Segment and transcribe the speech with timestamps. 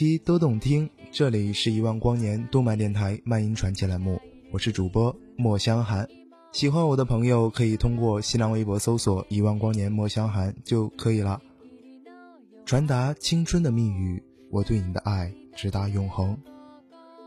[0.00, 0.88] 期都动听。
[1.12, 4.18] 这里是一万光年动漫电台漫音传奇栏目，
[4.50, 6.08] 我是主播莫香寒。
[6.52, 11.38] 喜欢我的朋友可以通过新浪微博搜索“一万光年莫香寒”就可以了。
[12.64, 16.34] 传达青春的蜜语，我对你的爱直达永恒。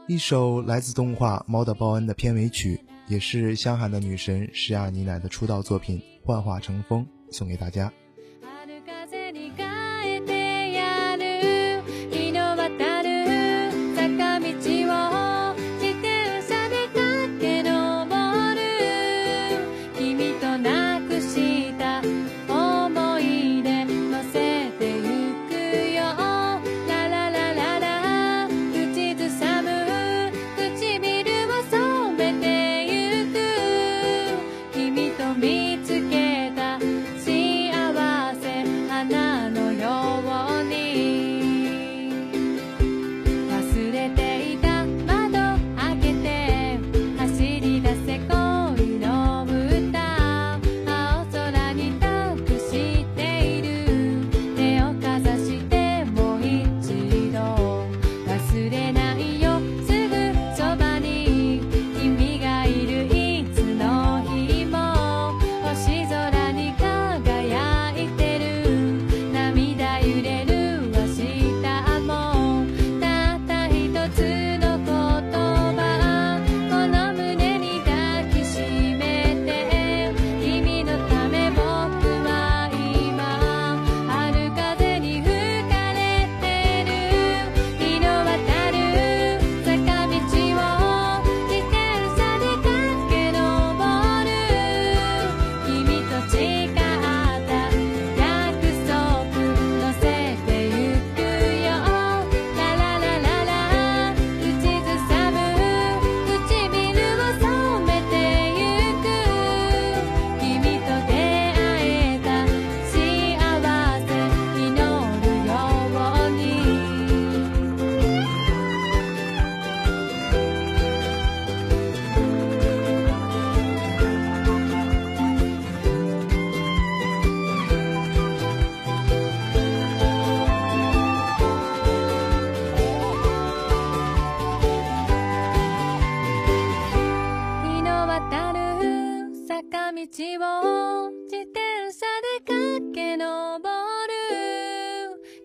[0.07, 7.93] 一首来自动画《猫的报恩》的片尾曲，也是香寒的女神施亚妮奶的出道作品《幻化成风》，送给大家。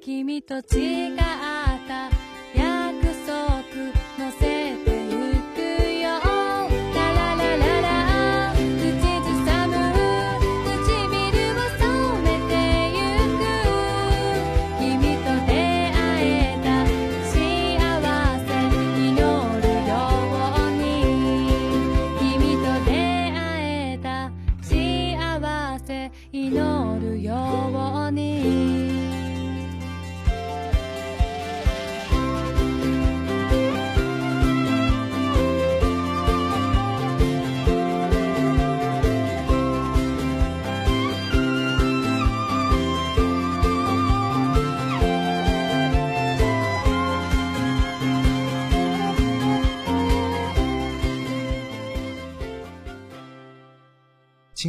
[0.09, 1.17] 君と違っ
[1.87, 2.28] た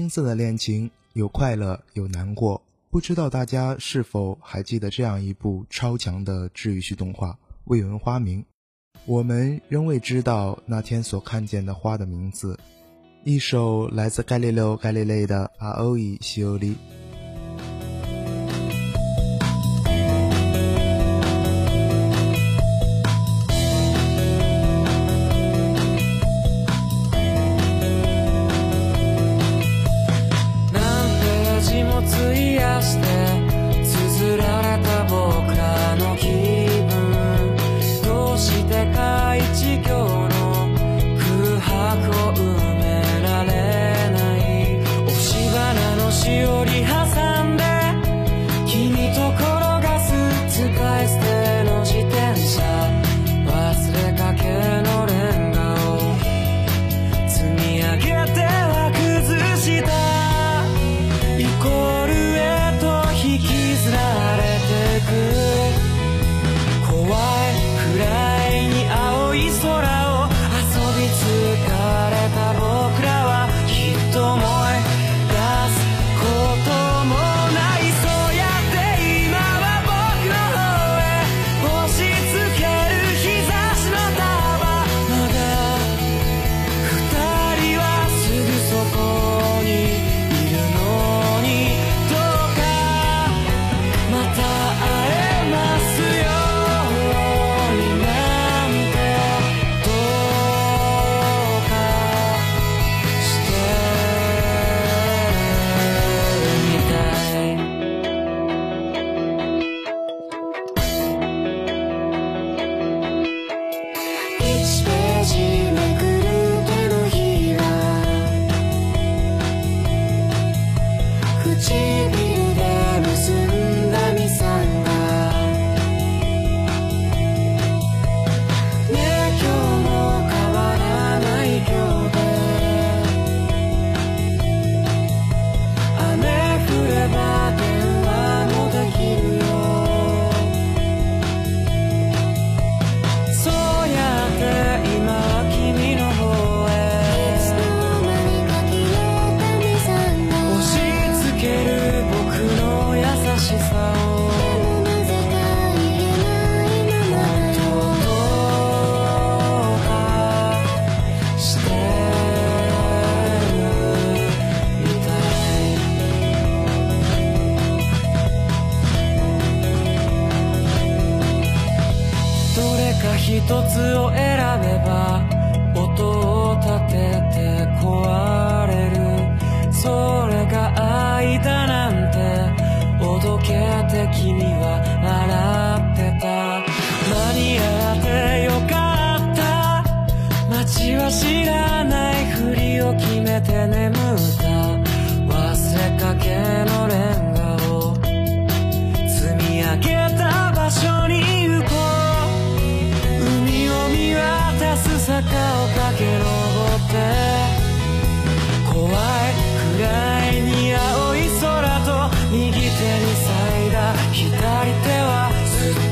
[0.09, 7.29] 色的恋情有快乐有难过，不知道大家是否还记得这样一部超强的治愈系动画
[7.65, 8.41] 《未闻花名》？
[9.05, 12.59] 我们仍未知道那天所看见的花的名字，
[13.23, 16.71] 一首来自盖利六盖利类的《阿欧伊西欧里》。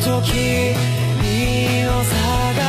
[0.08, 0.74] 時
[1.22, 2.67] 身を探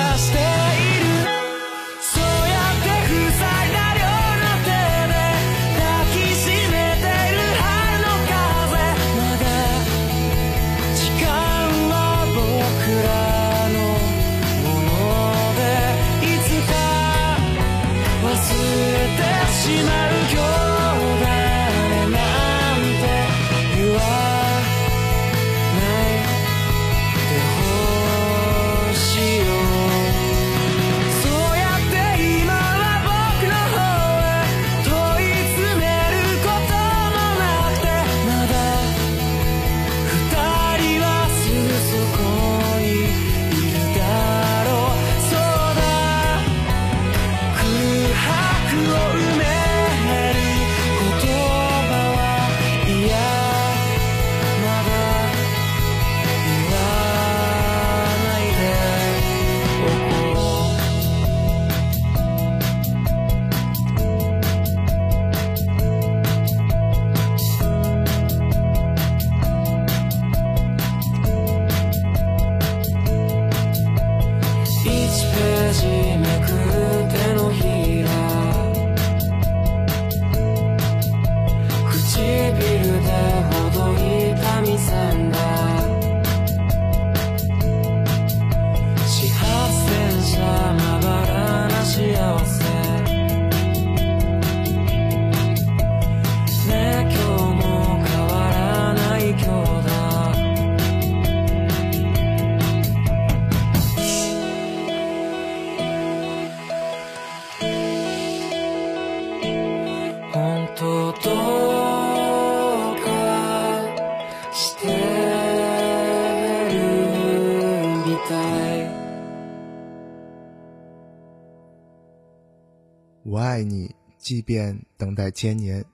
[123.25, 125.85] 我爱你即便等待千年。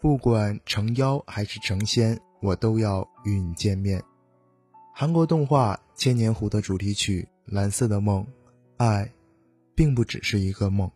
[0.00, 4.02] 不管成妖还是成仙我都要与你见面。
[4.94, 8.24] 韩国动画千年狐的主题曲蓝色的梦
[8.76, 9.10] 爱
[9.74, 10.90] 并不只是一个梦。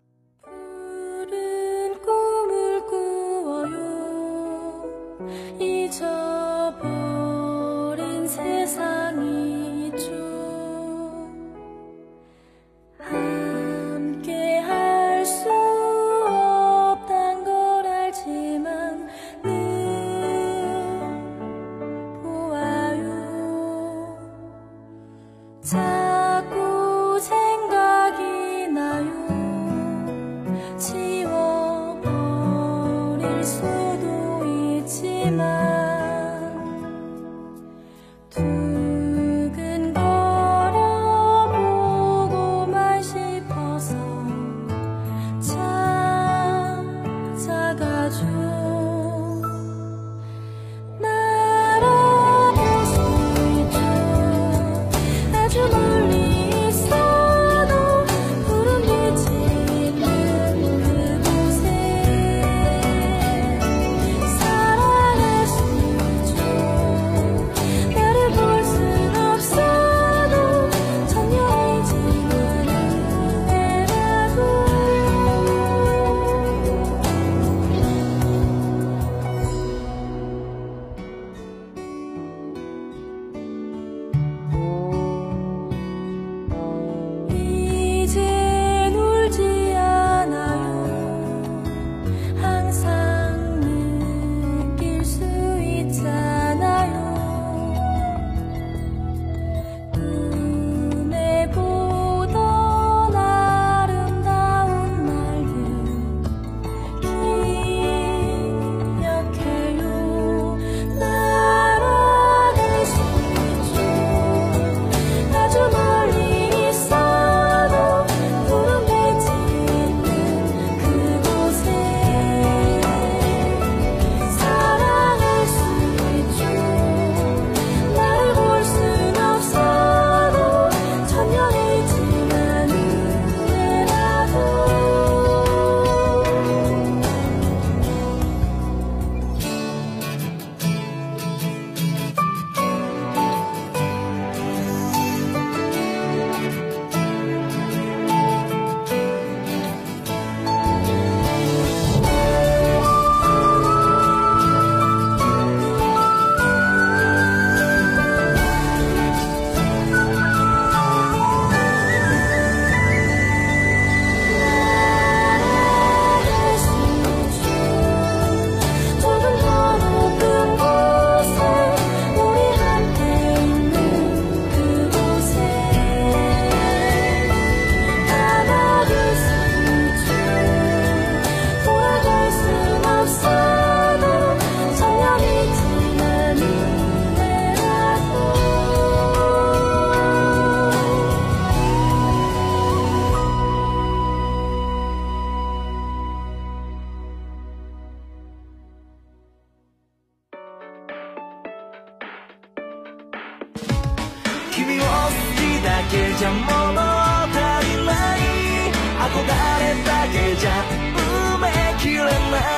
[210.12, 210.50] けじゃ
[210.96, 211.46] 埋め
[211.80, 212.06] きれな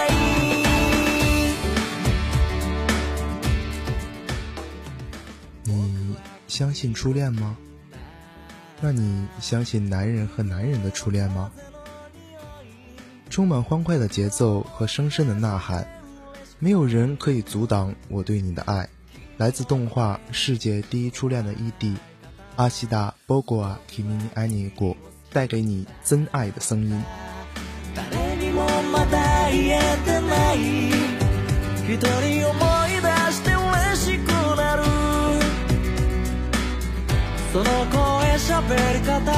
[0.06, 0.10] い」
[5.66, 6.16] 你
[6.48, 7.56] 相信初恋吗？
[8.82, 11.52] 那你相信男人和男人的初恋吗？
[13.30, 15.88] 充满欢快的节奏和深深的呐喊，
[16.58, 18.90] 没有人可以阻挡我对你的爱。
[19.38, 21.96] 来自动画《世界第一初恋》的 ED
[22.58, 24.98] 阿西达波果啊提米尼安尼果
[25.32, 27.02] 带给你真爱的声音。
[27.95, 30.57] 誰にもまだ言えてない。
[31.87, 32.55] 一人思
[32.89, 34.83] い出して嬉しくなる。
[37.53, 37.99] その声
[38.37, 39.33] 喋り方。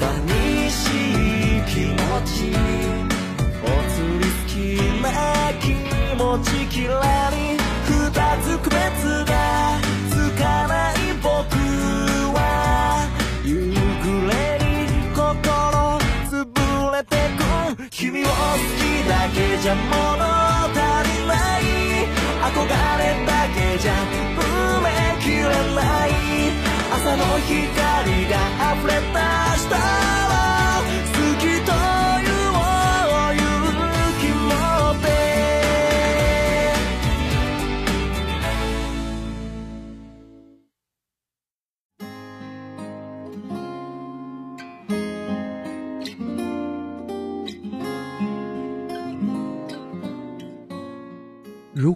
[0.70, 0.74] し
[1.58, 2.34] い気持ち。
[3.62, 4.54] お釣り好き
[5.02, 5.04] な
[5.60, 5.64] 気
[6.16, 6.66] 持ち。
[6.66, 7.36] きらり
[7.86, 7.92] 二
[8.42, 8.74] つ区別
[9.30, 9.85] が。
[19.90, 20.24] 物
[20.72, 20.78] 足
[21.08, 21.60] りない
[22.42, 22.58] 憧
[22.98, 23.92] れだけじゃ
[24.36, 24.86] 埋め
[25.22, 26.08] きれない
[26.92, 28.34] 朝の光が
[28.74, 30.25] 溢れた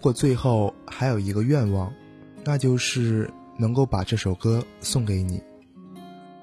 [0.00, 1.92] 果最后还有一个愿望，
[2.44, 5.42] 那就是能够把这首歌送给你。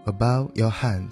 [0.06, 1.10] Above your hand，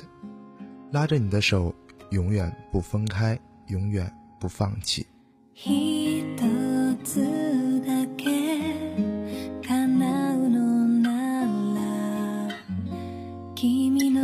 [0.92, 1.74] 拉着你的手，
[2.12, 5.08] 永远不分开，永远不放弃。
[5.54, 6.38] 一
[7.04, 7.22] つ
[7.86, 8.30] だけ
[9.64, 12.50] 叶うのなら
[13.56, 14.22] 君の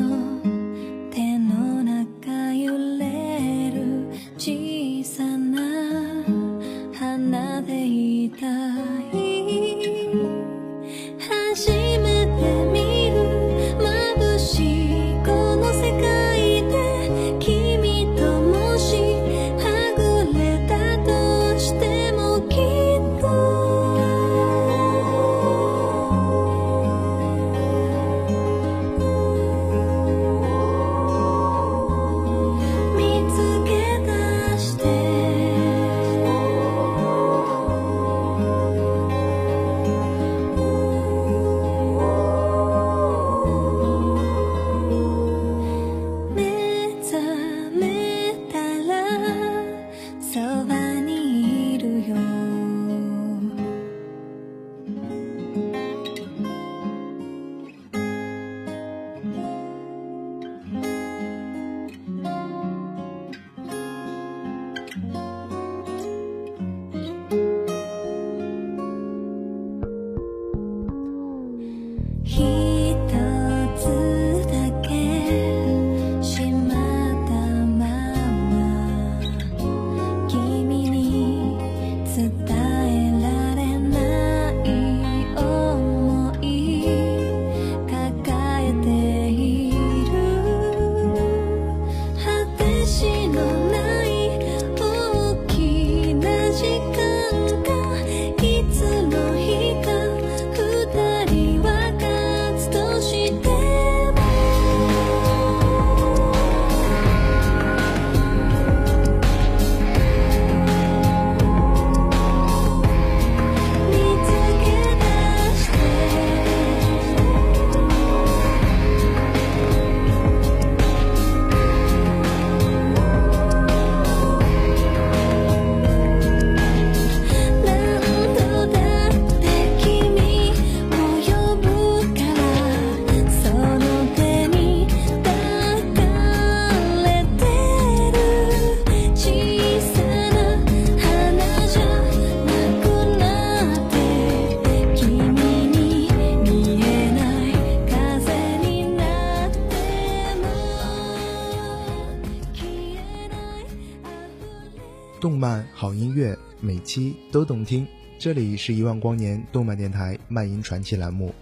[155.23, 157.87] 动漫好音乐，每期都动听。
[158.19, 161.33] 这里是一万光年动漫电台漫音传奇栏目。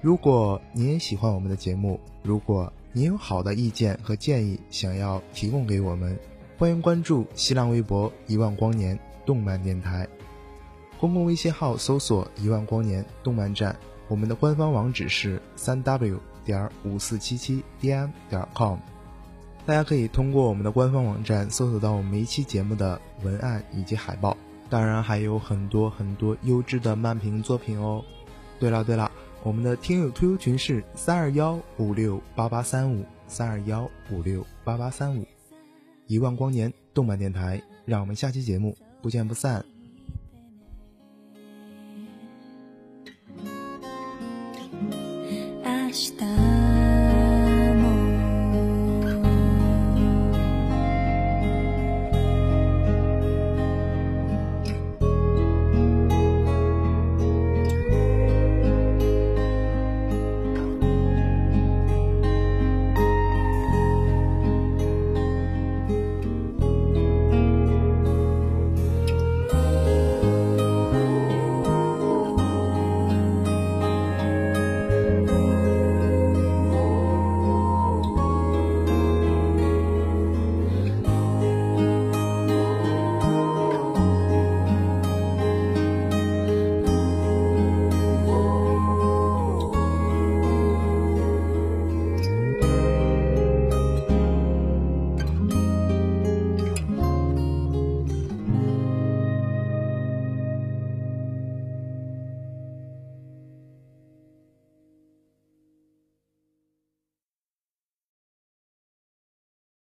[0.00, 6.18] 如果你也喜欢我们的节目，如果你有好的意见和建议想要提供给我们，
[6.58, 10.08] 欢迎关注新浪微博一万光年动漫电台，
[10.98, 13.76] 公共微信号搜索一万光年动漫站。
[14.08, 18.80] 我们的官方网址是三 w 点五四七七 dm 点 com。
[19.66, 24.36] 大家可以通过我们的官方网站搜索到我们一期节目的文案以及海报，
[24.68, 28.04] 当然还有很多很多优质的漫评作品哦。
[28.58, 29.10] 对了对了，
[29.42, 35.24] 我们的听友 QQ 群是三二幺五六八八三五三二幺五六八八三五，
[36.06, 39.64] 一万光年动漫电台，让我们下期节目不见不散。